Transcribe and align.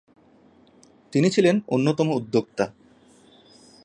তিনি 1.13 1.27
ছিলেন 1.29 1.55
অন্যতম 1.67 2.07
উদ্যোক্তা। 2.09 2.65